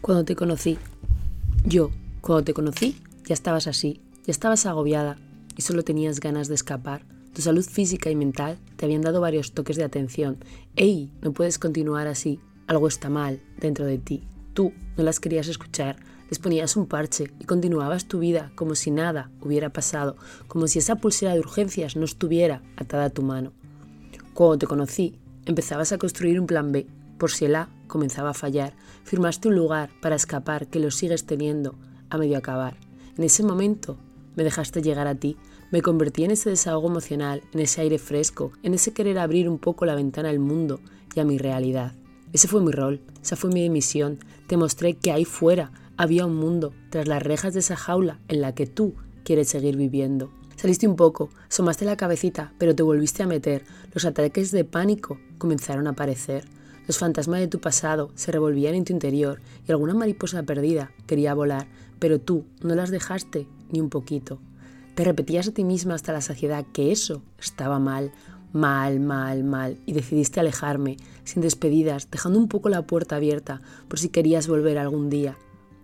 [0.00, 0.78] Cuando te conocí,
[1.64, 1.90] yo,
[2.20, 5.18] cuando te conocí, ya estabas así, ya estabas agobiada
[5.56, 7.04] y solo tenías ganas de escapar.
[7.34, 10.38] Tu salud física y mental te habían dado varios toques de atención.
[10.76, 11.10] ¡Ey!
[11.20, 12.40] No puedes continuar así.
[12.68, 14.22] Algo está mal dentro de ti.
[14.54, 15.96] Tú no las querías escuchar,
[16.30, 20.78] les ponías un parche y continuabas tu vida como si nada hubiera pasado, como si
[20.78, 23.52] esa pulsera de urgencias no estuviera atada a tu mano.
[24.32, 26.86] Cuando te conocí, empezabas a construir un plan B,
[27.18, 31.26] por si el A comenzaba a fallar, firmaste un lugar para escapar que lo sigues
[31.26, 31.74] teniendo
[32.10, 32.76] a medio acabar.
[33.16, 33.98] En ese momento
[34.36, 35.36] me dejaste llegar a ti,
[35.72, 39.58] me convertí en ese desahogo emocional, en ese aire fresco, en ese querer abrir un
[39.58, 40.80] poco la ventana al mundo
[41.14, 41.94] y a mi realidad.
[42.32, 44.18] Ese fue mi rol, esa fue mi misión.
[44.46, 48.40] Te mostré que ahí fuera había un mundo, tras las rejas de esa jaula en
[48.40, 48.94] la que tú
[49.24, 50.30] quieres seguir viviendo.
[50.56, 53.64] Saliste un poco, asomaste la cabecita, pero te volviste a meter.
[53.92, 56.44] Los ataques de pánico comenzaron a aparecer.
[56.88, 61.34] Los fantasmas de tu pasado se revolvían en tu interior y alguna mariposa perdida quería
[61.34, 64.38] volar, pero tú no las dejaste ni un poquito.
[64.94, 68.10] Te repetías a ti misma hasta la saciedad que eso estaba mal,
[68.54, 73.98] mal, mal, mal, y decidiste alejarme, sin despedidas, dejando un poco la puerta abierta por
[73.98, 75.36] si querías volver algún día.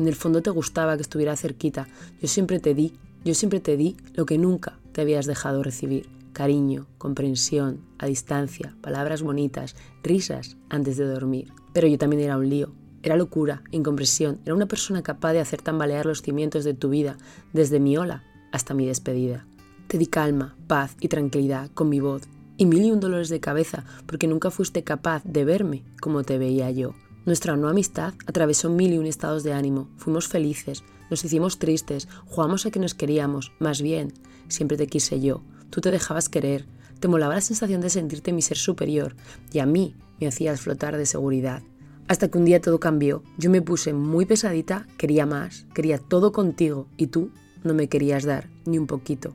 [0.00, 1.86] En el fondo te gustaba que estuviera cerquita,
[2.20, 2.92] yo siempre te di,
[3.24, 8.76] yo siempre te di lo que nunca te habías dejado recibir cariño, comprensión, a distancia,
[8.80, 11.52] palabras bonitas, risas antes de dormir.
[11.72, 12.72] Pero yo también era un lío.
[13.02, 17.16] Era locura, incompresión, era una persona capaz de hacer tambalear los cimientos de tu vida,
[17.52, 19.46] desde mi ola hasta mi despedida.
[19.86, 22.22] Te di calma, paz y tranquilidad con mi voz,
[22.56, 26.38] y mil y un dolores de cabeza porque nunca fuiste capaz de verme como te
[26.38, 26.94] veía yo.
[27.24, 29.88] Nuestra no amistad atravesó mil y un estados de ánimo.
[29.96, 34.12] Fuimos felices, nos hicimos tristes, jugamos a que nos queríamos, más bien,
[34.48, 36.66] siempre te quise yo, Tú te dejabas querer,
[37.00, 39.14] te molaba la sensación de sentirte mi ser superior
[39.52, 41.62] y a mí me hacías flotar de seguridad.
[42.08, 43.22] Hasta que un día todo cambió.
[43.36, 47.30] Yo me puse muy pesadita, quería más, quería todo contigo y tú
[47.64, 49.34] no me querías dar ni un poquito.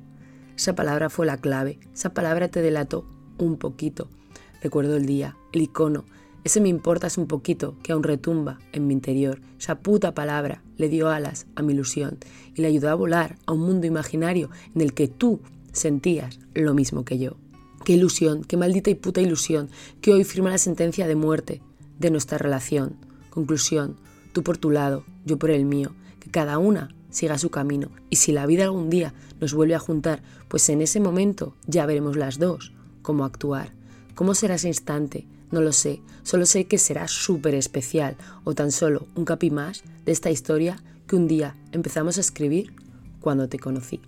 [0.57, 3.05] Esa palabra fue la clave, esa palabra te delató
[3.37, 4.07] un poquito.
[4.61, 6.05] Recuerdo el día, el icono,
[6.43, 9.39] ese me importas un poquito que aún retumba en mi interior.
[9.57, 12.17] Esa puta palabra le dio alas a mi ilusión
[12.53, 15.39] y le ayudó a volar a un mundo imaginario en el que tú
[15.73, 17.35] sentías lo mismo que yo.
[17.83, 19.69] Qué ilusión, qué maldita y puta ilusión,
[19.99, 21.61] que hoy firma la sentencia de muerte
[21.99, 22.95] de nuestra relación.
[23.29, 23.97] Conclusión,
[24.31, 27.89] tú por tu lado, yo por el mío, que cada una siga su camino.
[28.09, 31.85] Y si la vida algún día nos vuelve a juntar, pues en ese momento ya
[31.85, 33.73] veremos las dos cómo actuar.
[34.15, 35.27] ¿Cómo será ese instante?
[35.51, 39.83] No lo sé, solo sé que será súper especial o tan solo un capi más
[40.05, 42.73] de esta historia que un día empezamos a escribir
[43.19, 44.01] cuando te conocí.